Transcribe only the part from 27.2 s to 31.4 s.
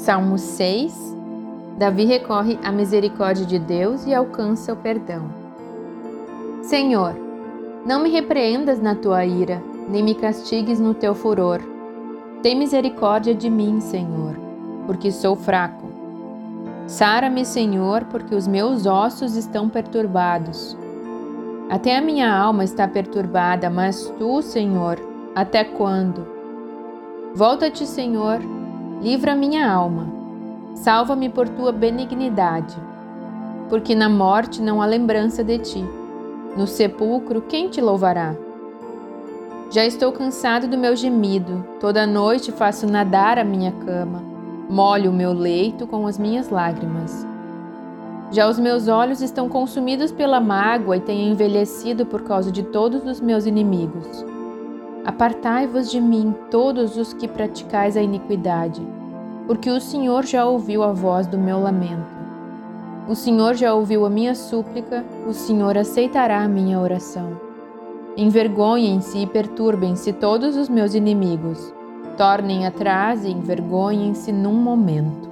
Volta-te, Senhor, Livra minha alma. Salva-me